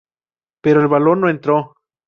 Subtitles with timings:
[0.63, 1.75] Pero el balón no entró.